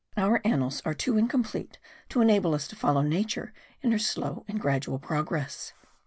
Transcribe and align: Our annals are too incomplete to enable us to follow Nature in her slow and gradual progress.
Our 0.17 0.41
annals 0.43 0.81
are 0.83 0.95
too 0.95 1.15
incomplete 1.19 1.77
to 2.09 2.21
enable 2.21 2.55
us 2.55 2.67
to 2.69 2.75
follow 2.75 3.03
Nature 3.03 3.53
in 3.83 3.91
her 3.91 3.99
slow 3.99 4.43
and 4.47 4.59
gradual 4.59 4.97
progress. 4.97 5.73